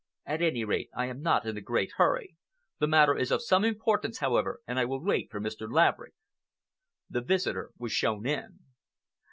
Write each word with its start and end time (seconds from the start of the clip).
"At 0.25 0.41
any 0.41 0.63
rate, 0.63 0.89
I 0.97 1.05
am 1.05 1.21
not 1.21 1.45
in 1.45 1.55
a 1.57 1.61
great 1.61 1.91
hurry. 1.97 2.35
The 2.79 2.87
matter 2.87 3.15
is 3.15 3.29
of 3.29 3.43
some 3.43 3.63
importance, 3.63 4.17
however, 4.17 4.57
and 4.65 4.79
I 4.79 4.85
will 4.85 5.03
wait 5.03 5.29
for 5.29 5.39
Mr. 5.39 5.71
Laverick." 5.71 6.15
The 7.07 7.21
visitor 7.21 7.69
was 7.77 7.91
shown 7.91 8.25
in. 8.25 8.61